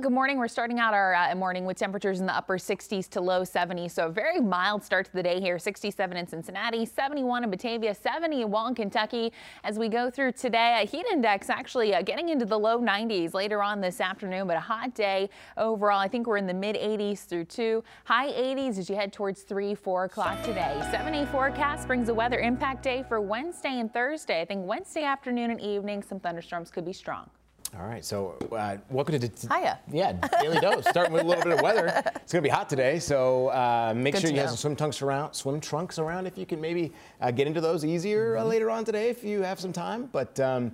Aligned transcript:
Good 0.00 0.12
morning. 0.12 0.38
We're 0.38 0.46
starting 0.46 0.78
out 0.78 0.94
our 0.94 1.12
uh, 1.12 1.34
morning 1.34 1.64
with 1.64 1.76
temperatures 1.76 2.20
in 2.20 2.26
the 2.26 2.36
upper 2.36 2.56
60s 2.56 3.08
to 3.08 3.20
low 3.20 3.40
70s. 3.40 3.90
So 3.90 4.06
a 4.06 4.08
very 4.08 4.40
mild 4.40 4.84
start 4.84 5.06
to 5.06 5.12
the 5.12 5.24
day 5.24 5.40
here. 5.40 5.58
67 5.58 6.16
in 6.16 6.24
Cincinnati, 6.24 6.86
71 6.86 7.42
in 7.42 7.50
Batavia, 7.50 7.92
70 7.92 8.42
in 8.42 8.50
Walton, 8.50 8.76
Kentucky. 8.76 9.32
As 9.64 9.76
we 9.76 9.88
go 9.88 10.08
through 10.08 10.32
today, 10.32 10.78
a 10.80 10.86
heat 10.86 11.04
index 11.10 11.50
actually 11.50 11.94
uh, 11.94 12.02
getting 12.02 12.28
into 12.28 12.44
the 12.44 12.56
low 12.56 12.78
90s 12.78 13.34
later 13.34 13.60
on 13.60 13.80
this 13.80 14.00
afternoon, 14.00 14.46
but 14.46 14.56
a 14.56 14.60
hot 14.60 14.94
day 14.94 15.28
overall. 15.56 15.98
I 15.98 16.06
think 16.06 16.28
we're 16.28 16.36
in 16.36 16.46
the 16.46 16.54
mid 16.54 16.76
80s 16.76 17.26
through 17.26 17.46
2, 17.46 17.82
high 18.04 18.30
80s 18.30 18.78
as 18.78 18.88
you 18.88 18.94
head 18.94 19.12
towards 19.12 19.42
3, 19.42 19.74
4 19.74 20.04
o'clock 20.04 20.40
today. 20.44 20.78
7 20.92 21.26
forecast 21.26 21.88
brings 21.88 22.08
a 22.08 22.14
weather 22.14 22.38
impact 22.38 22.84
day 22.84 23.04
for 23.08 23.20
Wednesday 23.20 23.80
and 23.80 23.92
Thursday. 23.92 24.42
I 24.42 24.44
think 24.44 24.64
Wednesday 24.64 25.02
afternoon 25.02 25.50
and 25.50 25.60
evening, 25.60 26.04
some 26.04 26.20
thunderstorms 26.20 26.70
could 26.70 26.84
be 26.84 26.92
strong. 26.92 27.28
All 27.76 27.86
right, 27.86 28.02
so 28.04 28.34
uh, 28.50 28.78
welcome 28.88 29.18
to 29.20 29.30
Hiya. 29.54 29.78
Yeah, 29.92 30.12
Daily 30.40 30.58
Dose. 30.58 30.86
Starting 30.86 31.12
with 31.12 31.22
a 31.22 31.26
little 31.26 31.44
bit 31.44 31.52
of 31.52 31.60
weather. 31.60 31.86
It's 32.28 32.32
going 32.32 32.42
to 32.42 32.48
be 32.48 32.54
hot 32.54 32.68
today, 32.68 32.98
so 32.98 33.48
uh, 33.48 33.94
make 33.96 34.14
Good 34.14 34.20
sure 34.22 34.30
you 34.30 34.36
know. 34.36 34.42
have 34.42 34.50
some 34.50 34.56
swim 34.58 34.76
trunks 34.76 35.00
around. 35.02 35.32
Swim 35.34 35.60
trunks 35.60 35.98
around 35.98 36.26
if 36.26 36.36
you 36.36 36.44
can 36.46 36.60
maybe 36.60 36.92
uh, 37.22 37.30
get 37.30 37.46
into 37.46 37.60
those 37.60 37.84
easier 37.84 38.34
Mm-hmm. 38.34 38.42
uh, 38.46 38.48
later 38.48 38.70
on 38.70 38.84
today 38.84 39.08
if 39.10 39.22
you 39.24 39.42
have 39.42 39.58
some 39.60 39.72
time. 39.72 40.08
But 40.12 40.38
um, 40.40 40.72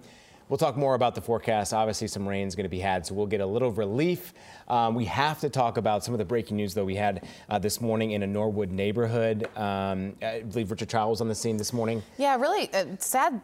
we'll 0.49 0.57
talk 0.59 0.77
more 0.77 0.95
about 0.97 1.15
the 1.15 1.21
forecast. 1.21 1.73
Obviously, 1.75 2.09
some 2.09 2.27
rain 2.29 2.47
is 2.49 2.55
going 2.57 2.65
to 2.65 2.69
be 2.71 2.81
had, 2.81 3.05
so 3.07 3.15
we'll 3.15 3.27
get 3.27 3.41
a 3.41 3.47
little 3.47 3.71
relief. 3.73 4.33
Um, 4.69 4.95
we 4.97 5.05
have 5.07 5.39
to 5.41 5.49
talk 5.51 5.77
about 5.77 6.03
some 6.05 6.15
of 6.15 6.19
the 6.19 6.25
breaking 6.25 6.57
news 6.57 6.75
though 6.75 6.85
we 6.85 6.97
had 6.97 7.25
uh, 7.51 7.59
this 7.59 7.81
morning 7.81 8.13
in 8.13 8.23
a 8.25 8.27
Norwood 8.27 8.71
neighborhood. 8.73 9.49
Um, 9.57 10.15
I 10.23 10.41
believe 10.41 10.71
Richard 10.71 10.89
Child 10.89 11.11
was 11.11 11.21
on 11.21 11.29
the 11.29 11.35
scene 11.37 11.57
this 11.57 11.73
morning. 11.73 12.03
Yeah, 12.19 12.37
really 12.37 12.73
uh, 12.75 12.85
sad, 12.99 13.41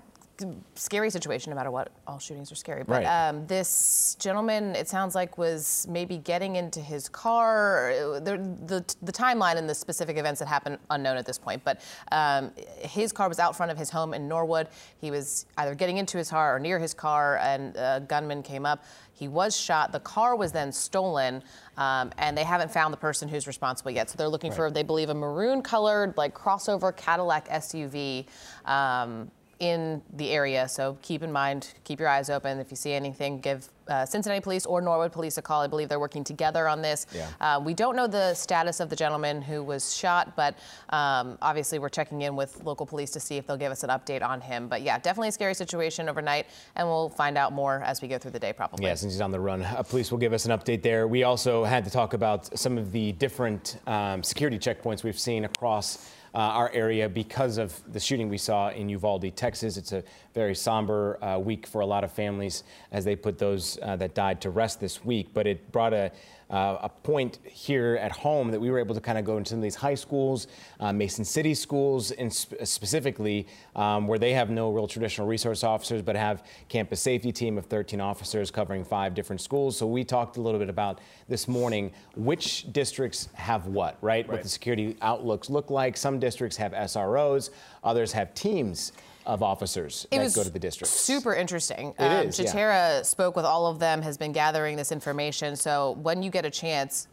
scary 0.75 1.11
situation 1.11 1.51
no 1.51 1.57
matter 1.57 1.71
what. 1.71 1.91
All 2.07 2.19
shootings 2.19 2.51
are 2.53 2.57
scary. 2.57 2.83
But 2.85 3.05
Right. 3.05 3.29
um, 3.29 3.47
this 3.47 4.17
gentleman, 4.19 4.75
it 4.75 4.89
sounds 4.89 5.15
like, 5.15 5.39
was 5.39 5.87
maybe 5.89 6.19
getting 6.19 6.57
into 6.57 6.81
his 6.81 7.09
car. 7.09 7.93
The, 7.97 8.37
the, 8.67 8.95
the 9.03 9.13
timeline 9.13 9.57
and 9.57 9.69
the 9.69 9.75
specific 9.75 10.17
events 10.17 10.39
that 10.41 10.49
happened 10.49 10.79
unknown 10.91 11.17
at 11.17 11.27
this 11.27 11.39
point. 11.39 11.63
But 11.65 11.81
um, 12.13 12.53
his 12.79 13.13
car 13.13 13.29
was 13.29 13.39
out 13.39 13.57
front 13.57 13.73
of 13.73 13.79
his 13.79 13.91
home 13.91 14.15
in 14.15 14.29
Norwood. 14.29 14.69
He 14.99 15.11
was 15.11 15.47
either 15.59 15.75
getting 15.75 15.99
into 15.99 16.19
his 16.19 16.31
car 16.31 16.57
or 16.57 16.59
near 16.59 16.79
his 16.79 16.95
car, 16.95 17.39
and 17.39 17.77
a 17.77 18.05
gunman 18.07 18.43
came 18.43 18.67
up. 18.67 18.85
He 19.13 19.29
was 19.29 19.55
shot. 19.55 19.93
The 19.93 20.01
car 20.01 20.35
was 20.35 20.51
then 20.51 20.73
stolen, 20.73 21.43
um, 21.77 22.11
and 22.17 22.37
they 22.37 22.45
haven't 22.45 22.71
found 22.73 22.91
the 22.93 22.97
person 22.99 23.29
who's 23.29 23.47
responsible 23.47 23.91
yet. 23.91 24.09
So 24.09 24.17
they're 24.17 24.29
looking 24.29 24.51
for, 24.51 24.71
they 24.71 24.83
believe, 24.83 25.11
a 25.11 25.15
maroon-colored, 25.15 26.17
like 26.17 26.35
crossover 26.35 26.97
Cadillac 26.97 27.47
SUV. 27.49 28.25
Um, 28.65 29.31
in 29.61 30.03
the 30.13 30.31
area. 30.31 30.67
So 30.69 30.99
keep 31.03 31.23
in 31.23 31.31
mind, 31.31 31.75
keep 31.85 32.01
your 32.01 32.09
eyes 32.09 32.29
open. 32.29 32.59
If 32.59 32.71
you 32.71 32.77
see 32.77 32.95
anything, 32.95 33.41
give 33.41 33.69
uh, 33.91 34.07
Cincinnati 34.07 34.41
Police 34.41 34.67
or 34.67 34.81
Norwood 34.81 35.13
Police 35.13 35.37
a 35.39 35.43
call. 35.43 35.61
I 35.61 35.67
believe 35.67 35.89
they're 35.89 36.01
working 36.01 36.25
together 36.25 36.69
on 36.69 36.81
this. 36.81 37.07
Yeah. 37.13 37.29
Uh, 37.41 37.61
we 37.61 37.75
don't 37.75 37.97
know 37.97 38.07
the 38.07 38.35
status 38.35 38.81
of 38.81 38.89
the 38.89 38.97
gentleman 38.97 39.43
who 39.43 39.63
was 39.63 39.95
shot, 39.95 40.37
but 40.37 40.57
um, 40.91 41.37
obviously 41.43 41.79
we're 41.79 41.89
checking 41.89 42.23
in 42.23 42.37
with 42.37 42.63
local 42.65 42.87
police 42.87 43.11
to 43.11 43.21
see 43.21 43.37
if 43.37 43.47
they'll 43.47 43.57
give 43.57 43.73
us 43.73 43.83
an 43.83 43.91
update 43.91 44.23
on 44.23 44.41
him. 44.41 44.69
But 44.69 44.83
yeah, 44.83 44.99
definitely 44.99 45.29
a 45.29 45.33
scary 45.33 45.55
situation 45.55 46.09
overnight, 46.09 46.47
and 46.77 46.87
we'll 46.87 47.11
find 47.11 47.37
out 47.37 47.53
more 47.53 47.83
as 47.83 48.01
we 48.01 48.09
go 48.09 48.19
through 48.19 48.33
the 48.33 48.39
day, 48.39 48.53
probably. 48.53 48.87
Yeah, 48.87 48.95
since 48.95 49.13
he's 49.13 49.21
on 49.21 49.31
the 49.31 49.41
run, 49.41 49.63
uh, 49.63 49.83
police 49.83 50.11
will 50.11 50.19
give 50.19 50.33
us 50.33 50.45
an 50.47 50.57
update 50.57 50.83
there. 50.83 51.09
We 51.09 51.25
also 51.25 51.65
had 51.65 51.85
to 51.85 51.91
talk 51.91 52.15
about 52.15 52.59
some 52.59 52.79
of 52.79 52.93
the 52.93 53.13
different 53.13 53.79
um, 53.87 54.23
security 54.23 54.59
checkpoints 54.59 55.03
we've 55.03 55.19
seen 55.19 55.45
across 55.45 56.11
uh, 56.35 56.39
our 56.39 56.71
area 56.73 57.09
because 57.09 57.59
of 57.59 57.81
the 57.93 58.01
shooting 58.01 58.29
we 58.29 58.39
saw 58.39 58.71
in 58.71 58.89
Uvalde, 58.89 59.35
Texas. 59.35 59.77
It's 59.77 59.93
a 59.93 60.05
very 60.35 60.55
somber 60.55 61.23
uh, 61.23 61.39
week 61.39 61.67
for 61.67 61.81
a 61.81 61.87
lot 61.87 62.05
of 62.05 62.13
families 62.13 62.63
as 62.93 63.05
they 63.05 63.17
put 63.17 63.39
those 63.39 63.79
uh, 63.83 63.97
that 63.97 64.15
died 64.15 64.41
to 64.43 64.51
rest 64.51 64.81
this 64.81 65.05
week. 65.05 65.29
But 65.33 65.47
it 65.47 65.73
brought 65.73 65.93
a 65.93 66.13
uh, 66.51 66.79
a 66.83 66.89
point 66.89 67.39
here 67.45 67.97
at 68.01 68.11
home 68.11 68.51
that 68.51 68.61
we 68.61 68.71
were 68.71 68.79
able 68.79 68.95
to 68.95 69.01
kind 69.01 69.17
of 69.17 69.25
go 69.25 69.37
into 69.37 69.51
some 69.51 69.61
of 69.61 69.63
these 69.63 69.77
high 69.77 69.95
schools, 69.95 70.49
uh, 70.81 70.93
Mason 70.93 71.25
City 71.25 71.55
schools, 71.55 72.11
and 72.11 72.33
sp- 72.35 72.59
specifically 72.65 73.47
um, 73.77 74.09
where 74.09 74.19
they 74.19 74.33
have 74.33 74.51
no 74.51 74.71
real 74.71 74.89
traditional 74.89 75.29
resource 75.29 75.63
officers, 75.63 76.03
but 76.03 76.17
have 76.17 76.45
campus 76.69 77.01
safety 77.01 77.31
team 77.31 77.57
of 77.57 77.67
13 77.67 78.01
officers 78.01 78.51
covering 78.51 78.85
five 78.85 79.15
different 79.15 79.41
schools. 79.41 79.77
So 79.79 79.87
we 79.87 80.03
talked 80.03 80.39
a 80.39 80.41
little 80.41 80.59
bit 80.59 80.69
about 80.69 81.01
this 81.29 81.47
morning 81.47 81.93
which 82.17 82.73
districts 82.73 83.29
have 83.35 83.69
what, 83.69 83.97
right? 84.01 84.27
What 84.29 84.43
the 84.43 84.49
security 84.49 84.97
outlooks 85.03 85.51
look 85.51 85.71
like. 85.71 85.97
Some 85.97 86.19
districts 86.19 86.57
have 86.57 86.73
SROs, 86.73 87.51
others 87.85 88.13
have 88.13 88.35
teams 88.35 88.93
of 89.31 89.43
officers 89.43 90.07
It 90.11 90.17
that 90.17 90.25
was 90.25 90.35
go 90.35 90.43
to 90.43 90.51
the 90.51 90.59
district. 90.59 90.93
super 90.93 91.35
interesting. 91.35 91.95
It 91.99 92.03
um, 92.03 92.27
is, 92.27 92.39
yeah. 92.41 93.03
Spoke 93.03 93.37
with 93.37 93.45
all 93.45 93.67
of 93.67 93.79
them, 93.79 94.03
has 94.03 94.19
been 94.19 94.33
gathering 94.33 94.77
this 94.77 94.91
information. 94.93 95.57
So 95.57 95.93
when 96.03 96.23
you 96.23 96.31
get 96.31 96.45
a 96.45 96.51
chance, 96.51 97.07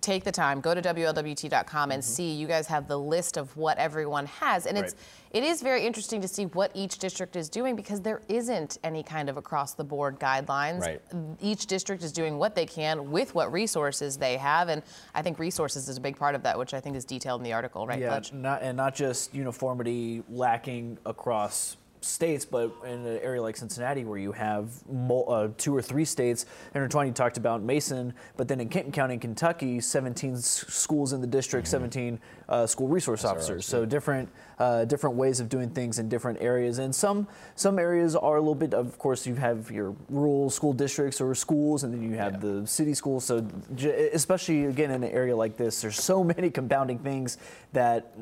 take 0.00 0.24
the 0.24 0.32
time, 0.32 0.60
go 0.60 0.74
to 0.74 0.82
WLWT.com 0.82 1.90
and 1.90 2.02
mm-hmm. 2.02 2.08
see. 2.08 2.32
You 2.32 2.46
guys 2.46 2.66
have 2.66 2.88
the 2.88 2.98
list 2.98 3.36
of 3.36 3.56
what 3.56 3.78
everyone 3.78 4.26
has, 4.26 4.66
and 4.66 4.78
it's 4.78 4.94
it 5.30 5.42
is 5.44 5.60
very 5.60 5.84
interesting 5.84 6.20
to 6.22 6.28
see 6.28 6.46
what 6.46 6.70
each 6.74 6.98
district 6.98 7.36
is 7.36 7.48
doing 7.48 7.76
because 7.76 8.00
there 8.00 8.22
isn't 8.28 8.78
any 8.82 9.02
kind 9.02 9.28
of 9.28 9.36
across 9.36 9.74
the 9.74 9.84
board 9.84 10.18
guidelines. 10.18 10.80
Right. 10.80 11.02
Each 11.40 11.66
district 11.66 12.02
is 12.02 12.12
doing 12.12 12.38
what 12.38 12.54
they 12.54 12.64
can 12.64 13.10
with 13.10 13.34
what 13.34 13.52
resources 13.52 14.16
they 14.16 14.36
have, 14.36 14.68
and 14.68 14.82
I 15.14 15.22
think 15.22 15.38
resources 15.38 15.88
is 15.88 15.96
a 15.96 16.00
big 16.00 16.16
part 16.16 16.34
of 16.34 16.42
that, 16.44 16.58
which 16.58 16.74
I 16.74 16.80
think 16.80 16.96
is 16.96 17.04
detailed 17.04 17.40
in 17.40 17.44
the 17.44 17.52
article, 17.52 17.86
right? 17.86 18.00
Yeah, 18.00 18.20
not, 18.32 18.62
and 18.62 18.76
not 18.76 18.94
just 18.94 19.34
uniformity 19.34 20.22
lacking 20.28 20.98
across 21.04 21.76
states, 22.00 22.44
but 22.44 22.70
in 22.84 23.04
an 23.06 23.18
area 23.22 23.42
like 23.42 23.56
Cincinnati 23.56 24.04
where 24.04 24.18
you 24.18 24.32
have 24.32 24.70
uh, 25.10 25.48
two 25.56 25.74
or 25.74 25.82
three 25.82 26.04
states 26.04 26.46
intertwined. 26.74 27.08
You 27.08 27.14
talked 27.14 27.36
about 27.36 27.62
Mason, 27.62 28.14
but 28.36 28.48
then 28.48 28.60
in 28.60 28.68
Kenton 28.68 28.92
County, 28.92 29.18
Kentucky, 29.18 29.80
17 29.80 30.34
s- 30.34 30.64
schools 30.68 31.12
in 31.12 31.20
the 31.20 31.26
district, 31.26 31.66
17 31.68 32.18
uh, 32.48 32.66
school 32.66 32.88
resource 32.88 33.24
officers. 33.24 33.66
So 33.66 33.84
different 33.84 34.28
uh, 34.58 34.84
different 34.86 35.14
ways 35.16 35.38
of 35.38 35.48
doing 35.48 35.70
things 35.70 35.98
in 36.00 36.08
different 36.08 36.40
areas, 36.40 36.78
and 36.78 36.92
some 36.94 37.28
some 37.54 37.78
areas 37.78 38.16
are 38.16 38.36
a 38.36 38.40
little 38.40 38.54
bit. 38.54 38.74
Of 38.74 38.98
course, 38.98 39.26
you 39.26 39.34
have 39.36 39.70
your 39.70 39.94
rural 40.08 40.50
school 40.50 40.72
districts 40.72 41.20
or 41.20 41.34
schools, 41.34 41.84
and 41.84 41.92
then 41.94 42.02
you 42.02 42.16
have 42.16 42.40
the 42.40 42.66
city 42.66 42.94
schools. 42.94 43.24
So 43.24 43.46
j- 43.74 44.10
especially 44.12 44.64
again 44.66 44.90
in 44.90 45.04
an 45.04 45.10
area 45.10 45.36
like 45.36 45.56
this, 45.56 45.80
there's 45.80 46.00
so 46.02 46.24
many 46.36 46.50
compounding 46.50 46.98
things 46.98 47.38
that 47.72 48.12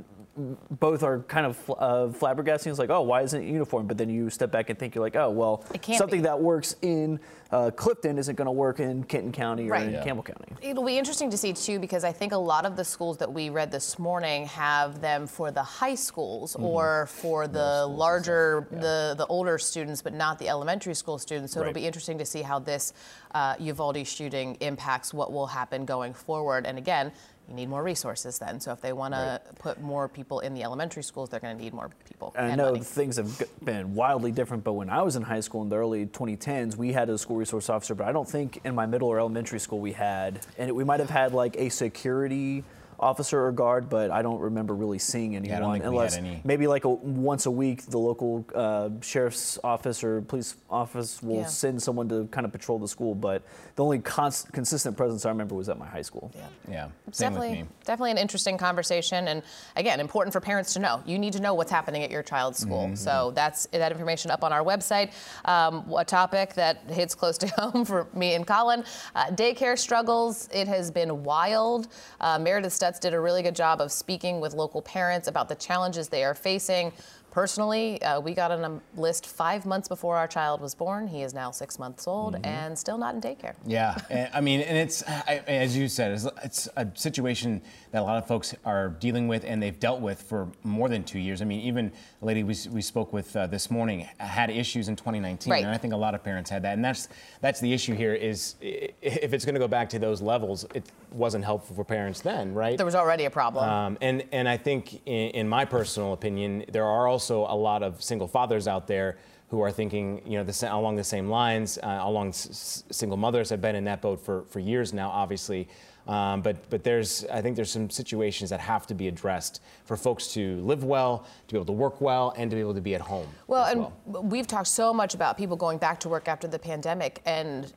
both 0.70 1.02
are 1.02 1.20
kind 1.20 1.46
of 1.46 1.70
uh, 1.70 2.12
flabbergasting. 2.18 2.66
It's 2.66 2.78
like, 2.78 2.90
oh, 2.90 3.00
why 3.00 3.22
isn't 3.22 3.42
it 3.42 3.46
uniform? 3.46 3.65
But 3.70 3.98
then 3.98 4.08
you 4.08 4.30
step 4.30 4.50
back 4.50 4.70
and 4.70 4.78
think, 4.78 4.94
you're 4.94 5.04
like, 5.04 5.16
oh, 5.16 5.30
well, 5.30 5.64
something 5.96 6.20
be. 6.20 6.24
that 6.24 6.40
works 6.40 6.76
in 6.82 7.20
uh, 7.52 7.70
Clifton 7.70 8.18
isn't 8.18 8.34
going 8.34 8.46
to 8.46 8.52
work 8.52 8.80
in 8.80 9.04
Kenton 9.04 9.30
County 9.30 9.68
or 9.68 9.72
Right. 9.72 9.86
in 9.86 9.92
Yeah. 9.94 10.02
Campbell 10.04 10.24
County. 10.24 10.52
It'll 10.62 10.84
be 10.84 10.98
interesting 10.98 11.30
to 11.30 11.36
see 11.38 11.52
too, 11.52 11.78
because 11.78 12.02
I 12.02 12.10
think 12.10 12.32
a 12.32 12.36
lot 12.36 12.66
of 12.66 12.74
the 12.76 12.84
schools 12.84 13.18
that 13.18 13.32
we 13.32 13.50
read 13.50 13.70
this 13.70 13.98
morning 14.00 14.46
have 14.46 15.00
them 15.00 15.26
for 15.28 15.50
the 15.52 15.62
high 15.62 15.94
schools 15.94 16.56
or 16.56 17.06
for 17.06 17.46
the 17.46 17.86
larger, 17.86 18.66
the 18.70 19.14
the 19.16 19.26
older 19.28 19.58
students, 19.58 20.02
but 20.02 20.12
not 20.12 20.38
the 20.40 20.48
elementary 20.48 20.94
school 20.94 21.18
students. 21.18 21.52
So 21.52 21.60
Right. 21.60 21.68
it'll 21.70 21.74
be 21.80 21.86
interesting 21.86 22.18
to 22.18 22.26
see 22.26 22.42
how 22.42 22.58
this 22.58 22.92
uh, 23.32 23.54
Uvalde 23.60 24.04
shooting 24.06 24.56
impacts 24.60 25.14
what 25.14 25.32
will 25.32 25.46
happen 25.46 25.84
going 25.84 26.14
forward. 26.14 26.66
And 26.66 26.78
again. 26.78 27.12
You 27.48 27.54
need 27.54 27.68
more 27.68 27.82
resources 27.82 28.38
then. 28.38 28.58
So 28.60 28.72
if 28.72 28.80
they 28.80 28.92
want 28.92 29.14
to 29.14 29.40
put 29.60 29.80
more 29.80 30.08
people 30.08 30.40
in 30.40 30.52
the 30.52 30.64
elementary 30.64 31.04
schools, 31.04 31.28
they're 31.28 31.40
going 31.40 31.56
to 31.56 31.62
need 31.62 31.72
more 31.72 31.90
people. 32.08 32.34
And 32.36 32.52
I 32.52 32.54
know 32.56 32.72
money. 32.72 32.84
things 32.84 33.16
have 33.16 33.42
been 33.64 33.94
wildly 33.94 34.32
different, 34.32 34.64
but 34.64 34.72
when 34.72 34.90
I 34.90 35.02
was 35.02 35.14
in 35.14 35.22
high 35.22 35.40
school 35.40 35.62
in 35.62 35.68
the 35.68 35.76
early 35.76 36.06
2010s, 36.06 36.76
we 36.76 36.92
had 36.92 37.08
a 37.08 37.16
school 37.16 37.36
resource 37.36 37.70
officer, 37.70 37.94
but 37.94 38.08
I 38.08 38.12
don't 38.12 38.28
think 38.28 38.60
in 38.64 38.74
my 38.74 38.86
middle 38.86 39.08
or 39.08 39.20
elementary 39.20 39.60
school 39.60 39.78
we 39.78 39.92
had, 39.92 40.44
and 40.58 40.72
we 40.72 40.82
might 40.82 40.98
have 40.98 41.10
had 41.10 41.32
like 41.32 41.56
a 41.56 41.68
security 41.68 42.64
officer 42.98 43.44
or 43.46 43.52
guard, 43.52 43.88
but 43.88 44.10
I 44.10 44.22
don't 44.22 44.40
remember 44.40 44.74
really 44.74 44.98
seeing 44.98 45.36
anyone 45.36 45.56
I 45.56 45.60
don't 45.60 45.72
think 45.72 45.82
we 45.82 45.86
had 45.86 45.92
unless 45.92 46.16
any. 46.16 46.40
maybe 46.44 46.66
like 46.66 46.84
a, 46.84 46.88
once 46.88 47.46
a 47.46 47.50
week 47.50 47.82
the 47.86 47.98
local 47.98 48.46
uh, 48.54 48.90
sheriff's 49.02 49.58
office 49.62 50.02
or 50.02 50.22
police 50.22 50.56
office 50.70 51.22
will 51.22 51.36
Yeah. 51.40 51.46
send 51.46 51.82
someone 51.82 52.08
to 52.08 52.26
kind 52.30 52.44
of 52.46 52.52
patrol 52.52 52.78
the 52.78 52.88
school. 52.88 53.14
But 53.14 53.42
the 53.74 53.84
only 53.84 53.98
cons- 53.98 54.46
consistent 54.52 54.96
presence 54.96 55.26
I 55.26 55.28
remember 55.28 55.54
was 55.54 55.68
at 55.68 55.78
my 55.78 55.86
high 55.86 56.02
school. 56.02 56.30
Yeah, 56.68 56.88
It's 57.06 57.18
same 57.18 57.32
with 57.34 57.42
definitely, 57.42 57.62
me. 57.64 57.68
definitely 57.84 58.10
an 58.12 58.18
interesting 58.18 58.56
conversation, 58.58 59.28
and 59.28 59.42
again, 59.76 60.00
important 60.00 60.32
for 60.32 60.40
parents 60.40 60.72
to 60.74 60.78
know. 60.78 61.02
You 61.06 61.18
need 61.18 61.32
to 61.34 61.40
know 61.40 61.54
what's 61.54 61.70
happening 61.70 62.02
at 62.02 62.10
your 62.10 62.22
child's 62.22 62.58
school. 62.58 62.86
Mm-hmm. 62.86 62.94
So 62.94 63.32
that's 63.34 63.66
that 63.72 63.92
information 63.92 64.30
up 64.30 64.42
on 64.42 64.52
our 64.52 64.64
website. 64.64 65.12
Um, 65.44 65.84
a 65.96 66.04
topic 66.04 66.54
that 66.54 66.78
hits 66.88 67.14
close 67.14 67.36
to 67.38 67.46
home 67.58 67.84
for 67.84 68.06
me 68.14 68.34
and 68.34 68.46
Colin: 68.46 68.84
uh, 69.14 69.26
daycare 69.26 69.78
struggles. 69.78 70.48
It 70.52 70.66
has 70.68 70.90
been 70.90 71.22
wild. 71.24 71.88
Uh, 72.20 72.38
Meredith 72.38 72.72
Stutz 72.86 73.00
did 73.00 73.14
a 73.14 73.20
really 73.20 73.42
good 73.42 73.56
job 73.56 73.80
of 73.80 73.90
speaking 73.90 74.38
with 74.38 74.54
local 74.54 74.80
parents 74.80 75.26
about 75.26 75.48
the 75.48 75.56
challenges 75.56 76.08
they 76.08 76.22
are 76.22 76.34
facing. 76.34 76.92
Personally, 77.36 78.00
uh, 78.00 78.18
we 78.18 78.32
got 78.32 78.50
on 78.50 78.64
a 78.64 78.98
list 78.98 79.26
five 79.26 79.66
months 79.66 79.88
before 79.88 80.16
our 80.16 80.26
child 80.26 80.58
was 80.58 80.74
born. 80.74 81.06
He 81.06 81.20
is 81.22 81.34
now 81.34 81.50
six 81.50 81.78
months 81.78 82.06
old 82.08 82.16
Mm-hmm. 82.36 82.46
and 82.46 82.78
still 82.78 82.96
not 82.96 83.14
in 83.14 83.20
daycare. 83.20 83.54
Yeah, 83.66 83.94
and, 84.10 84.30
I 84.32 84.40
mean, 84.40 84.62
and 84.62 84.76
it's 84.78 85.02
I, 85.06 85.42
as 85.46 85.76
you 85.76 85.86
said, 85.86 86.12
it's, 86.12 86.26
it's 86.42 86.68
a 86.78 86.86
situation 86.94 87.60
that 87.92 88.00
a 88.00 88.04
lot 88.04 88.16
of 88.16 88.26
folks 88.26 88.54
are 88.64 88.88
dealing 88.88 89.28
with, 89.28 89.44
and 89.44 89.62
they've 89.62 89.78
dealt 89.78 90.00
with 90.00 90.22
for 90.22 90.48
more 90.64 90.88
than 90.88 91.04
two 91.04 91.18
years. 91.18 91.42
I 91.42 91.44
mean, 91.44 91.60
even 91.60 91.92
a 92.22 92.24
lady 92.24 92.42
we, 92.42 92.56
we 92.70 92.80
spoke 92.80 93.12
with 93.12 93.36
uh, 93.36 93.46
this 93.46 93.70
morning 93.70 94.08
had 94.18 94.48
issues 94.48 94.88
in 94.88 94.96
2019, 94.96 95.50
Right. 95.50 95.62
and 95.62 95.70
I 95.70 95.76
think 95.76 95.92
a 95.92 95.96
lot 96.06 96.14
of 96.14 96.24
parents 96.24 96.48
had 96.48 96.62
that, 96.62 96.72
and 96.72 96.82
that's 96.82 97.08
that's 97.42 97.60
the 97.60 97.70
issue 97.70 97.94
here. 97.94 98.14
Is 98.14 98.54
if 98.62 99.34
it's 99.34 99.44
going 99.44 99.54
to 99.56 99.60
go 99.60 99.68
back 99.68 99.90
to 99.90 99.98
those 99.98 100.22
levels, 100.22 100.64
it 100.74 100.84
wasn't 101.12 101.44
helpful 101.44 101.76
for 101.76 101.84
parents 101.84 102.22
then, 102.22 102.54
right? 102.54 102.78
There 102.78 102.86
was 102.86 102.94
already 102.94 103.26
a 103.26 103.30
problem. 103.30 103.68
Um, 103.68 103.98
and 104.00 104.24
and 104.32 104.48
I 104.48 104.56
think, 104.56 105.02
in, 105.04 105.30
in 105.40 105.48
my 105.48 105.66
personal 105.66 106.14
opinion, 106.14 106.64
there 106.72 106.86
are 106.86 107.06
also 107.06 107.25
a 107.34 107.54
lot 107.54 107.82
of 107.82 108.02
single 108.02 108.28
fathers 108.28 108.68
out 108.68 108.86
there 108.86 109.16
who 109.48 109.60
are 109.60 109.70
thinking, 109.70 110.20
you 110.26 110.38
know, 110.38 110.44
the, 110.44 110.74
along 110.74 110.96
the 110.96 111.04
same 111.04 111.28
lines. 111.28 111.78
Uh, 111.78 112.00
along 112.02 112.28
s- 112.28 112.84
single 112.90 113.16
mothers 113.16 113.48
have 113.50 113.60
been 113.60 113.76
in 113.76 113.84
that 113.84 114.00
boat 114.00 114.24
for, 114.24 114.42
for 114.44 114.58
years 114.58 114.92
now, 114.92 115.08
obviously. 115.08 115.68
Um, 116.06 116.40
but 116.40 116.70
but 116.70 116.84
there's 116.84 117.24
I 117.32 117.42
think 117.42 117.56
there's 117.56 117.70
some 117.70 117.90
situations 117.90 118.50
that 118.50 118.60
have 118.60 118.86
to 118.86 118.94
be 118.94 119.08
addressed 119.08 119.60
for 119.84 119.96
folks 119.96 120.28
to 120.34 120.60
live 120.60 120.84
well, 120.84 121.26
to 121.48 121.52
be 121.52 121.58
able 121.58 121.66
to 121.66 121.72
work 121.72 122.00
well, 122.00 122.32
and 122.36 122.48
to 122.50 122.54
be 122.54 122.60
able 122.60 122.74
to 122.74 122.80
be 122.80 122.94
at 122.94 123.00
home. 123.00 123.26
Well, 123.48 123.64
and 123.64 123.80
well. 124.04 124.22
we've 124.22 124.46
talked 124.46 124.68
so 124.68 124.94
much 124.94 125.14
about 125.14 125.36
people 125.36 125.56
going 125.56 125.78
back 125.78 125.98
to 126.00 126.08
work 126.08 126.28
after 126.28 126.46
the 126.46 126.60
pandemic, 126.60 127.22
and 127.26 127.72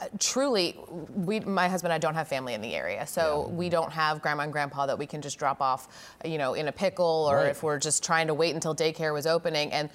uh, 0.00 0.06
truly, 0.18 0.76
we, 1.14 1.40
my 1.40 1.68
husband 1.68 1.92
and 1.92 1.94
I 1.94 2.04
don't 2.06 2.14
have 2.14 2.28
family 2.28 2.54
in 2.54 2.60
the 2.60 2.74
area, 2.74 3.06
so 3.06 3.48
we 3.54 3.68
don't 3.68 3.92
have 3.92 4.20
grandma 4.20 4.42
and 4.42 4.52
grandpa 4.52 4.86
that 4.86 4.98
we 4.98 5.06
can 5.06 5.22
just 5.22 5.38
drop 5.38 5.60
off, 5.62 5.88
you 6.24 6.38
know, 6.38 6.54
in 6.54 6.68
a 6.68 6.72
pickle, 6.72 7.26
or 7.30 7.36
Right. 7.36 7.46
if 7.48 7.62
we're 7.62 7.78
just 7.78 8.02
trying 8.04 8.26
to 8.26 8.34
wait 8.34 8.54
until 8.54 8.74
daycare 8.74 9.12
was 9.12 9.26
opening. 9.26 9.72
And 9.72 9.88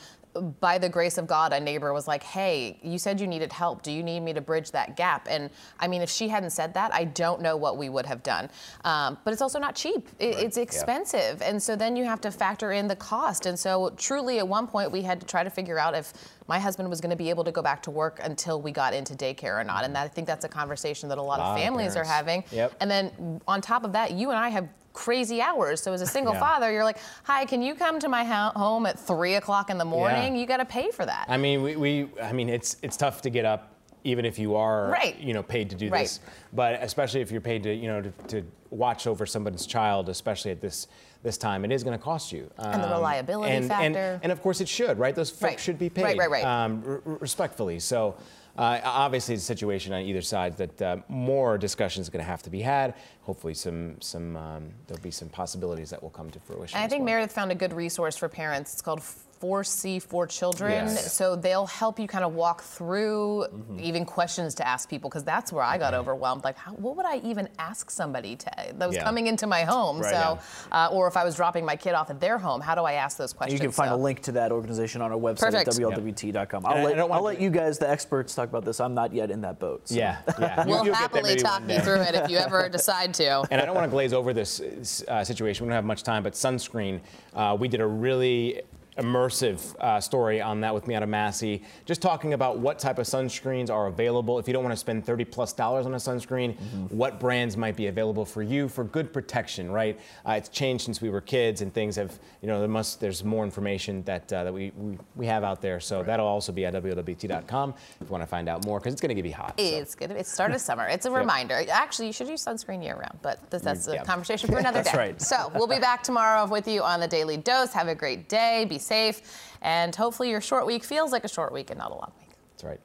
by 0.61 0.77
the 0.77 0.87
grace 0.87 1.17
of 1.17 1.27
God, 1.27 1.51
a 1.51 1.59
neighbor 1.59 1.91
was 1.91 2.07
like, 2.07 2.23
"Hey, 2.23 2.79
you 2.81 2.97
said 2.97 3.19
you 3.19 3.27
needed 3.27 3.51
help. 3.51 3.81
Do 3.81 3.91
you 3.91 4.01
need 4.01 4.21
me 4.21 4.31
to 4.31 4.39
bridge 4.39 4.71
that 4.71 4.95
gap?" 4.95 5.27
And 5.29 5.49
I 5.77 5.89
mean, 5.89 6.01
if 6.01 6.09
she 6.09 6.29
hadn't 6.29 6.51
said 6.51 6.73
that, 6.75 6.93
I 6.93 7.03
don't 7.03 7.41
know 7.41 7.57
what 7.57 7.75
we 7.75 7.89
would 7.89 8.05
have 8.05 8.23
done. 8.23 8.49
Um, 8.85 9.17
but 9.25 9.33
it's 9.33 9.41
also 9.41 9.59
not 9.59 9.75
cheap. 9.75 10.07
It, 10.19 10.37
It's 10.37 10.55
expensive, 10.55 11.41
and 11.41 11.61
so 11.61 11.75
then 11.75 11.97
you 11.97 12.05
have 12.05 12.21
to 12.21 12.31
factor 12.31 12.71
in 12.71 12.87
the 12.87 12.95
cost. 12.95 13.45
And 13.45 13.59
so, 13.59 13.89
truly, 13.97 14.39
at 14.39 14.47
one 14.47 14.67
point, 14.67 14.89
we 14.89 15.01
had 15.01 15.19
to 15.19 15.27
try 15.27 15.43
to 15.43 15.49
figure 15.49 15.77
out 15.77 15.95
if 15.95 16.13
my 16.51 16.59
husband 16.59 16.89
was 16.89 16.99
going 16.99 17.11
to 17.11 17.15
be 17.15 17.29
able 17.29 17.45
to 17.45 17.51
go 17.53 17.61
back 17.61 17.81
to 17.81 17.89
work 17.89 18.19
until 18.21 18.61
we 18.61 18.73
got 18.73 18.93
into 18.93 19.13
daycare 19.13 19.57
or 19.57 19.63
not. 19.63 19.85
And 19.85 19.95
that, 19.95 20.03
I 20.03 20.07
think 20.09 20.27
that's 20.27 20.43
a 20.43 20.49
conversation 20.49 21.07
that 21.07 21.17
a 21.17 21.21
lot, 21.21 21.39
Lot 21.39 21.51
of 21.51 21.55
of 21.55 21.63
families 21.63 21.95
are 21.95 22.03
having. 22.03 22.43
Yep. 22.51 22.73
And 22.81 22.91
then 22.91 23.39
on 23.47 23.61
top 23.61 23.85
of 23.85 23.93
that, 23.93 24.11
you 24.11 24.31
and 24.31 24.37
I 24.37 24.49
have 24.49 24.67
crazy 24.91 25.41
hours. 25.41 25.81
So 25.81 25.93
as 25.93 26.01
a 26.01 26.05
single 26.05 26.33
Yeah. 26.33 26.41
father, 26.41 26.69
you're 26.69 26.83
like, 26.83 26.97
"Hi, 27.23 27.45
can 27.45 27.61
you 27.61 27.73
come 27.73 27.99
to 27.99 28.09
my 28.09 28.25
ho- 28.25 28.51
home 28.59 28.85
at 28.85 28.99
three 28.99 29.35
o'clock 29.35 29.69
in 29.69 29.77
the 29.77 29.85
morning? 29.85 30.35
Yeah. 30.35 30.41
You 30.41 30.45
got 30.45 30.57
to 30.57 30.65
pay 30.65 30.91
for 30.91 31.05
that." 31.05 31.23
I 31.29 31.37
mean, 31.37 31.63
we, 31.63 31.77
we 31.77 32.09
I 32.21 32.33
mean, 32.33 32.49
it's 32.49 32.75
it's 32.81 32.97
tough 32.97 33.21
to 33.21 33.29
get 33.29 33.45
up, 33.45 33.70
even 34.03 34.25
if 34.25 34.39
you 34.39 34.55
are, 34.55 34.89
Right. 34.89 35.17
you 35.19 35.33
know, 35.33 35.43
paid 35.43 35.69
to 35.69 35.75
do 35.75 35.89
Right. 35.89 36.01
this. 36.03 36.19
But 36.53 36.81
especially 36.81 37.21
if 37.21 37.31
you're 37.31 37.41
paid 37.41 37.63
to, 37.63 37.73
you 37.73 37.87
know, 37.87 38.01
to, 38.01 38.11
to 38.27 38.43
watch 38.69 39.05
over 39.07 39.25
somebody's 39.25 39.65
child, 39.65 40.09
especially 40.09 40.51
at 40.51 40.61
this 40.61 40.87
this 41.23 41.37
time, 41.37 41.63
it 41.63 41.71
is 41.71 41.83
going 41.83 41.95
to 41.95 42.03
cost 42.03 42.31
you. 42.31 42.49
And 42.57 42.81
the 42.81 42.87
Um, 42.87 42.93
reliability 42.93 43.51
and, 43.53 43.65
and- 43.65 43.69
factor. 43.71 44.19
And, 44.23 44.31
of 44.31 44.41
course, 44.41 44.59
it 44.59 44.67
should, 44.67 44.97
right? 44.97 45.13
Those 45.13 45.29
folks 45.29 45.43
Right. 45.43 45.59
should 45.59 45.77
be 45.77 45.87
paid, 45.87 46.03
Right, 46.03 46.17
right, 46.17 46.31
right. 46.31 46.43
Um, 46.43 47.01
respectfully. 47.05 47.79
So. 47.79 48.15
Uh, 48.57 48.81
obviously, 48.83 49.33
the 49.35 49.39
situation 49.41 49.93
on 49.93 50.01
either 50.01 50.21
side 50.21 50.57
that 50.57 50.81
uh, 50.81 50.97
more 51.07 51.57
discussions 51.57 52.09
are 52.09 52.11
going 52.11 52.21
to 52.23 52.29
have 52.29 52.43
to 52.43 52.49
be 52.49 52.61
had. 52.61 52.95
Hopefully, 53.21 53.53
some 53.53 53.95
some 54.01 54.35
um, 54.35 54.71
there'll 54.87 55.01
be 55.01 55.09
some 55.09 55.29
possibilities 55.29 55.89
that 55.89 56.03
will 56.03 56.09
come 56.09 56.29
to 56.31 56.39
fruition. 56.41 56.75
And 56.75 56.83
I 56.83 56.89
think 56.89 56.99
well. 56.99 57.05
Meredith 57.13 57.31
found 57.31 57.53
a 57.53 57.55
good 57.55 57.71
resource 57.71 58.17
for 58.17 58.27
parents. 58.27 58.73
It's 58.73 58.81
called 58.81 59.01
4C 59.41 60.01
for 60.01 60.27
Children. 60.27 60.71
Yes. 60.87 61.13
So 61.13 61.35
they'll 61.35 61.65
help 61.65 61.99
you 61.99 62.07
kind 62.07 62.23
of 62.23 62.33
walk 62.33 62.61
through 62.63 63.45
Mm-hmm. 63.51 63.79
even 63.79 64.05
questions 64.05 64.55
to 64.55 64.67
ask 64.67 64.89
people 64.89 65.09
because 65.09 65.23
that's 65.23 65.51
where 65.51 65.63
I 65.63 65.77
got 65.77 65.93
overwhelmed. 65.93 66.43
Like, 66.43 66.57
how, 66.57 66.71
what 66.73 66.95
would 66.95 67.05
I 67.05 67.17
even 67.17 67.47
ask 67.59 67.89
somebody 67.89 68.35
to, 68.35 68.51
that 68.75 68.87
was 68.87 68.95
Yeah. 68.95 69.03
coming 69.03 69.27
into 69.27 69.47
my 69.47 69.63
home? 69.63 69.99
Right. 69.99 70.11
so, 70.13 70.39
uh, 70.71 70.89
or 70.91 71.07
if 71.07 71.17
I 71.17 71.23
was 71.23 71.35
dropping 71.35 71.65
my 71.65 71.75
kid 71.75 71.93
off 71.93 72.09
at 72.09 72.19
their 72.19 72.37
home, 72.37 72.61
how 72.61 72.75
do 72.75 72.81
I 72.81 72.93
ask 72.93 73.17
those 73.17 73.33
questions? 73.33 73.59
You 73.59 73.63
can 73.65 73.71
find 73.71 73.89
So- 73.89 73.95
a 73.95 73.97
link 73.97 74.21
to 74.23 74.31
that 74.33 74.51
organization 74.51 75.01
on 75.01 75.11
our 75.11 75.17
website 75.17 75.39
Perfect. 75.51 75.67
at 75.69 75.73
WLWT.com. 75.75 76.65
And 76.65 76.73
I- 76.73 76.77
I'll, 76.77 76.83
let, 76.83 76.99
I'll 77.11 77.23
let 77.23 77.41
you 77.41 77.49
guys, 77.49 77.77
the 77.79 77.89
experts, 77.89 78.35
talk 78.35 78.49
about 78.49 78.65
this. 78.65 78.79
I'm 78.79 78.93
not 78.93 79.13
yet 79.13 79.31
in 79.31 79.41
that 79.41 79.59
boat. 79.59 79.87
so. 79.87 79.95
Yeah, 79.95 80.17
yeah. 80.39 80.65
We'll 80.71 80.85
you'll 80.85 80.93
happily 80.95 81.35
talk 81.35 81.61
one 81.61 81.69
you 81.69 81.79
through 81.79 82.01
it 82.01 82.15
if 82.15 82.29
you 82.29 82.37
ever 82.37 82.69
decide 82.77 83.13
to. 83.15 83.43
And 83.51 83.61
I 83.61 83.65
don't 83.65 83.75
want 83.75 83.85
to 83.85 83.91
glaze 83.91 84.13
over 84.13 84.33
this 84.33 85.03
uh, 85.07 85.23
situation. 85.23 85.65
We 85.65 85.69
don't 85.69 85.75
have 85.75 85.85
much 85.85 86.03
time, 86.03 86.23
but 86.23 86.33
sunscreen. 86.33 86.99
Uh, 87.33 87.55
we 87.59 87.67
did 87.67 87.81
a 87.81 87.87
really 87.87 88.61
immersive 88.97 89.75
uh, 89.79 89.99
story 89.99 90.41
on 90.41 90.61
that 90.61 90.73
with 90.73 90.87
me 90.87 90.95
out 90.95 91.03
of 91.03 91.09
Massey, 91.09 91.63
just 91.85 92.01
talking 92.01 92.33
about 92.33 92.59
what 92.59 92.77
type 92.79 92.99
of 92.99 93.05
sunscreens 93.05 93.69
are 93.69 93.87
available. 93.87 94.37
If 94.39 94.47
you 94.47 94.53
don't 94.53 94.63
want 94.63 94.73
to 94.73 94.77
spend 94.79 95.05
30 95.05 95.25
plus 95.25 95.53
dollars 95.53 95.85
on 95.85 95.93
a 95.93 95.97
sunscreen, 95.97 96.55
what 96.91 97.19
brands 97.19 97.55
might 97.57 97.75
be 97.75 97.87
available 97.87 98.25
for 98.25 98.41
you 98.43 98.67
for 98.67 98.83
good 98.83 99.13
protection, 99.13 99.71
right? 99.71 99.99
Uh, 100.27 100.33
it's 100.33 100.49
changed 100.49 100.85
since 100.85 101.01
we 101.01 101.09
were 101.09 101.21
kids, 101.21 101.61
and 101.61 101.73
things 101.73 101.95
have, 101.95 102.19
you 102.41 102.47
know, 102.47 102.59
there 102.59 102.67
must 102.67 102.99
there's 102.99 103.23
more 103.23 103.43
information 103.45 104.03
that 104.03 104.31
uh, 104.33 104.43
that 104.43 104.53
we, 104.53 104.71
we 104.77 104.97
we 105.15 105.25
have 105.25 105.43
out 105.43 105.61
there. 105.61 105.79
So 105.79 106.03
that'll 106.03 106.27
also 106.27 106.51
be 106.51 106.65
at 106.65 106.73
WLWT.com 106.73 107.73
if 108.01 108.07
you 108.07 108.11
want 108.11 108.23
to 108.23 108.27
find 108.27 108.49
out 108.49 108.65
more, 108.65 108.79
because 108.79 108.93
it's 108.93 109.01
going 109.01 109.09
to 109.09 109.15
get 109.15 109.21
be 109.23 109.31
hot. 109.31 109.53
so. 109.57 109.63
It's 109.65 109.95
good. 109.95 110.11
It's 110.11 110.31
start 110.31 110.51
of 110.51 110.61
summer. 110.69 110.87
It's 110.87 111.05
a 111.05 111.11
reminder. 111.11 111.63
Actually, 111.71 112.07
you 112.07 112.13
should 112.13 112.27
use 112.27 112.43
sunscreen 112.43 112.83
year 112.83 112.95
round, 112.95 113.19
but 113.21 113.49
th- 113.51 113.63
that's 113.63 113.87
a 113.87 113.99
conversation 113.99 114.49
for 114.49 114.57
another 114.59 114.79
That's 114.79 114.91
day. 114.91 114.97
right. 114.97 115.21
So 115.21 115.51
we'll 115.55 115.67
be 115.67 115.79
back 115.79 116.03
tomorrow 116.03 116.45
with 116.45 116.67
you 116.67 116.81
on 116.83 116.99
the 116.99 117.07
Daily 117.07 117.37
Dose. 117.37 117.71
Have 117.73 117.87
a 117.87 117.95
great 117.95 118.27
day. 118.27 118.65
Be 118.65 118.79
safe, 118.81 119.21
and 119.61 119.95
hopefully 119.95 120.29
your 120.29 120.41
short 120.41 120.65
week 120.65 120.83
feels 120.83 121.11
like 121.11 121.23
a 121.23 121.29
short 121.29 121.53
week 121.53 121.69
and 121.69 121.79
not 121.79 121.91
a 121.91 121.95
long 121.95 122.11
week. 122.19 122.29
That's 122.51 122.63
right. 122.63 122.79